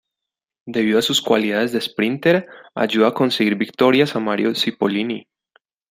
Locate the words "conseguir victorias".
3.13-4.15